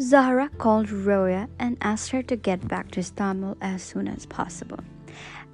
[0.00, 4.80] Zahra called Roya and asked her to get back to Istanbul as soon as possible,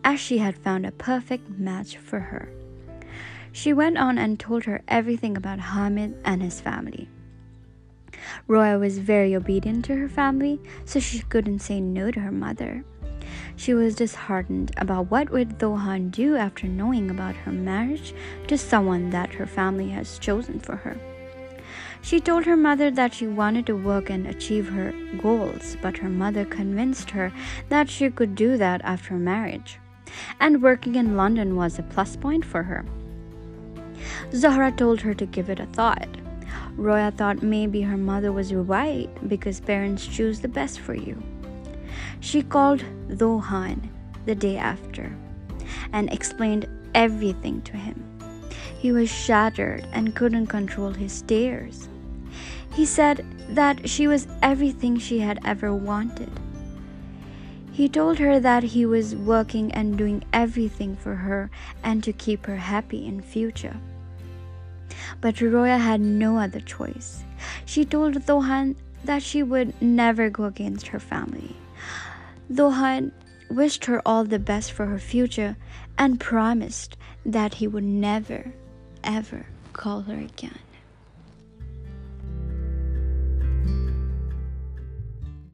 [0.05, 2.49] as she had found a perfect match for her.
[3.51, 7.09] She went on and told her everything about Hamid and his family.
[8.47, 12.85] Roya was very obedient to her family, so she couldn't say no to her mother.
[13.57, 18.15] She was disheartened about what would Dohan do after knowing about her marriage
[18.47, 20.97] to someone that her family has chosen for her.
[22.01, 26.09] She told her mother that she wanted to work and achieve her goals, but her
[26.09, 27.33] mother convinced her
[27.69, 29.79] that she could do that after marriage,
[30.41, 32.85] and working in London was a plus point for her.
[34.33, 36.09] Zahra told her to give it a thought.
[36.77, 41.23] Roya thought maybe her mother was right because parents choose the best for you.
[42.21, 43.89] She called Dohan
[44.27, 45.17] the day after
[45.93, 48.16] and explained everything to him.
[48.87, 51.89] He was shattered and couldn't control his tears.
[52.73, 56.31] He said that she was everything she had ever wanted.
[57.73, 61.51] He told her that he was working and doing everything for her
[61.83, 63.77] and to keep her happy in future.
[65.21, 67.25] But Roya had no other choice.
[67.65, 71.57] She told Dohan that she would never go against her family.
[72.53, 73.11] Dohan
[73.51, 75.57] wished her all the best for her future
[75.99, 78.53] and promised that he would never,
[79.07, 80.59] ever call her again.